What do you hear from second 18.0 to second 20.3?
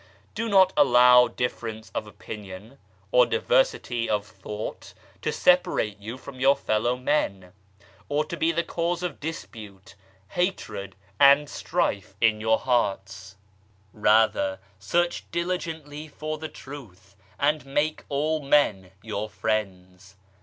all men your friends.